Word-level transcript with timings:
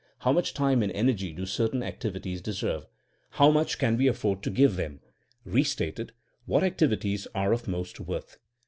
How 0.21 0.31
much 0.31 0.55
time 0.55 0.81
and 0.81 0.91
energy 0.93 1.31
do 1.31 1.45
cer 1.45 1.67
tain 1.67 1.83
activities 1.83 2.41
deserve? 2.41 2.87
How 3.29 3.51
much 3.51 3.77
can 3.77 3.97
we 3.97 4.07
af 4.07 4.17
ford 4.17 4.41
to 4.41 4.49
give 4.49 4.75
them? 4.75 4.99
Bestated: 5.45 6.09
what 6.47 6.63
activities 6.63 7.27
are 7.35 7.53
of 7.53 7.67
most 7.67 7.99
worth? 7.99 8.39